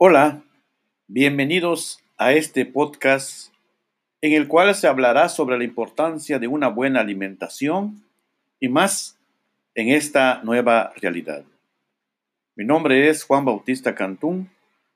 [0.00, 0.44] Hola,
[1.08, 3.52] bienvenidos a este podcast
[4.20, 8.04] en el cual se hablará sobre la importancia de una buena alimentación
[8.60, 9.18] y más
[9.74, 11.42] en esta nueva realidad.
[12.54, 14.48] Mi nombre es Juan Bautista Cantún,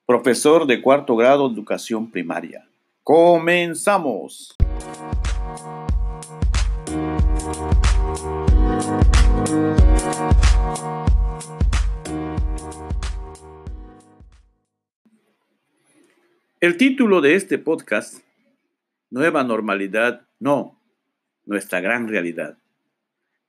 [0.07, 2.65] profesor de cuarto grado de educación primaria.
[3.03, 4.55] Comenzamos.
[16.63, 18.23] El título de este podcast,
[19.11, 20.81] Nueva Normalidad, no,
[21.45, 22.57] nuestra gran realidad,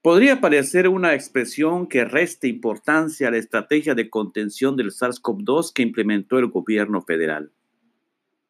[0.02, 5.84] podría parecer una expresión que reste importancia a la estrategia de contención del SARS-CoV-2 que
[5.84, 7.52] implementó el gobierno federal.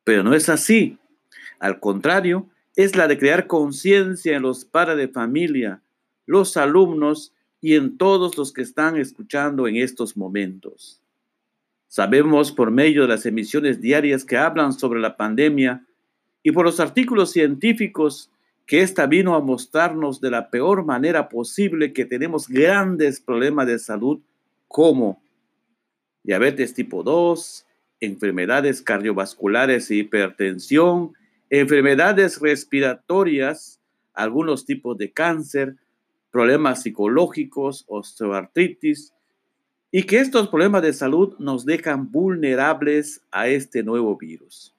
[0.05, 0.97] Pero no es así.
[1.59, 5.81] Al contrario, es la de crear conciencia en los padres de familia,
[6.25, 11.02] los alumnos y en todos los que están escuchando en estos momentos.
[11.93, 15.85] Sabemos por medio de las emisiones diarias que hablan sobre la pandemia
[16.41, 18.31] y por los artículos científicos
[18.65, 23.77] que esta vino a mostrarnos de la peor manera posible que tenemos grandes problemas de
[23.77, 24.19] salud
[24.67, 25.21] como
[26.23, 27.67] diabetes tipo 2,
[27.99, 31.13] enfermedades cardiovasculares e hipertensión,
[31.51, 33.79] enfermedades respiratorias,
[34.15, 35.75] algunos tipos de cáncer,
[36.31, 39.13] problemas psicológicos, osteoartritis,
[39.95, 44.73] y que estos problemas de salud nos dejan vulnerables a este nuevo virus.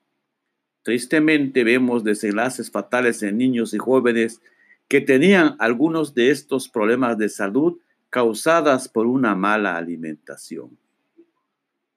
[0.83, 4.43] Tristemente vemos desenlaces fatales en niños y jóvenes
[4.89, 7.79] que tenían algunos de estos problemas de salud
[8.11, 10.77] causadas por una mala alimentación.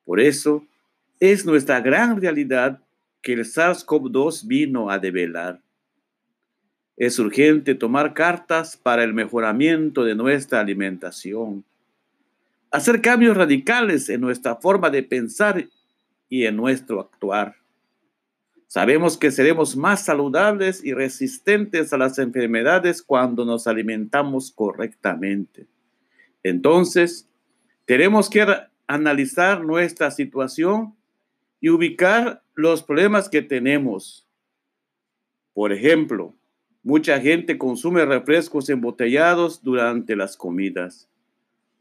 [0.05, 0.67] Por eso,
[1.19, 2.83] es nuestra gran realidad
[3.23, 5.59] que el SARS-CoV-2 vino a develar.
[6.95, 11.65] Es urgente tomar cartas para el mejoramiento de nuestra alimentación
[12.77, 15.67] hacer cambios radicales en nuestra forma de pensar
[16.29, 17.55] y en nuestro actuar.
[18.67, 25.65] Sabemos que seremos más saludables y resistentes a las enfermedades cuando nos alimentamos correctamente.
[26.43, 27.27] Entonces,
[27.85, 28.45] tenemos que
[28.85, 30.95] analizar nuestra situación
[31.59, 34.27] y ubicar los problemas que tenemos.
[35.53, 36.35] Por ejemplo,
[36.83, 41.09] mucha gente consume refrescos embotellados durante las comidas.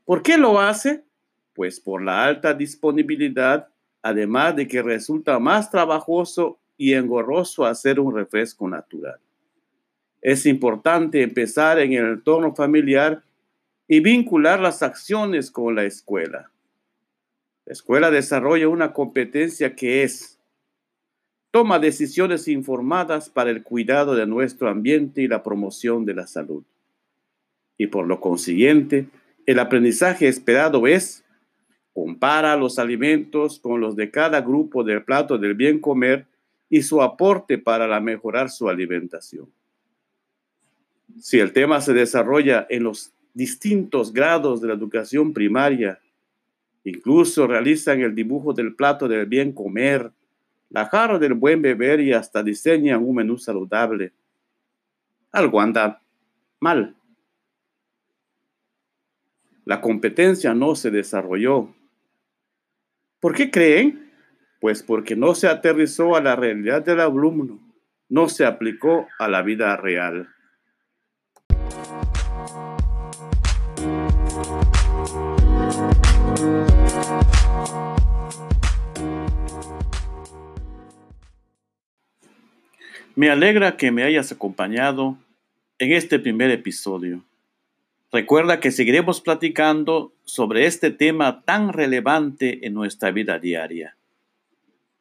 [0.06, 1.04] ¿Por qué lo hace?
[1.52, 3.68] Pues por la alta disponibilidad,
[4.00, 9.18] además de que resulta más trabajoso y engorroso hacer un refresco natural.
[10.22, 13.22] Es importante empezar en el entorno familiar
[13.88, 16.50] y vincular las acciones con la escuela.
[17.64, 20.38] La escuela desarrolla una competencia que es
[21.50, 26.62] toma decisiones informadas para el cuidado de nuestro ambiente y la promoción de la salud.
[27.76, 29.08] Y por lo consiguiente,
[29.46, 31.24] el aprendizaje esperado es
[31.94, 36.26] compara los alimentos con los de cada grupo del plato del bien comer
[36.68, 39.48] y su aporte para la mejorar su alimentación.
[41.18, 46.00] Si el tema se desarrolla en los distintos grados de la educación primaria,
[46.84, 50.10] incluso realizan el dibujo del plato del bien comer,
[50.68, 54.12] la jarra del buen beber y hasta diseñan un menú saludable.
[55.30, 56.02] Algo anda
[56.60, 56.96] mal
[59.66, 61.74] la competencia no se desarrolló.
[63.18, 64.12] ¿Por qué creen?
[64.60, 67.58] Pues porque no se aterrizó a la realidad del alumno,
[68.08, 70.28] no se aplicó a la vida real.
[83.16, 85.18] Me alegra que me hayas acompañado
[85.78, 87.24] en este primer episodio.
[88.12, 93.96] Recuerda que seguiremos platicando sobre este tema tan relevante en nuestra vida diaria.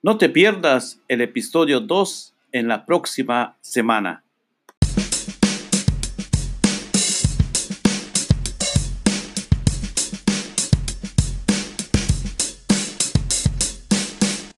[0.02, 4.25] No te pierdas el episodio 2 en la próxima semana.